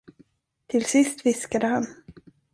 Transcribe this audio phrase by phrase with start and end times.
[0.67, 1.87] Till sist viskade kan.